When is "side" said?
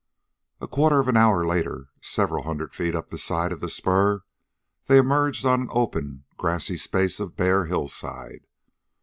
3.19-3.51